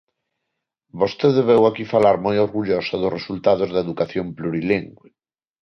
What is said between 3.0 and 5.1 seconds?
dos resultados da educación plurilingüe.